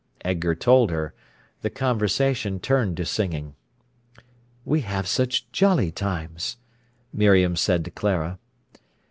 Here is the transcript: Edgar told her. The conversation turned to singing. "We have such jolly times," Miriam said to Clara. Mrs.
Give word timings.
Edgar 0.25 0.55
told 0.55 0.89
her. 0.89 1.13
The 1.61 1.69
conversation 1.69 2.59
turned 2.59 2.97
to 2.97 3.05
singing. 3.05 3.53
"We 4.65 4.81
have 4.81 5.05
such 5.07 5.51
jolly 5.51 5.91
times," 5.91 6.57
Miriam 7.13 7.55
said 7.55 7.85
to 7.85 7.91
Clara. 7.91 8.39
Mrs. 8.75 8.79